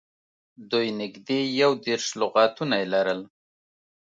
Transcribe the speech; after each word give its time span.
دوی 0.71 0.87
نږدې 1.01 1.39
یو 1.61 1.71
دېرش 1.85 2.07
لغاتونه 2.21 2.75
یې 2.81 2.87
لرل. 2.93 3.21